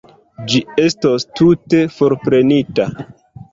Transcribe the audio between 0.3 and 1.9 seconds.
Ĝi estos tute